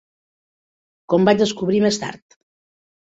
Com 1.13 1.27
vaig 1.29 1.39
descobrir 1.41 1.83
més 1.83 1.99
tard 2.05 2.39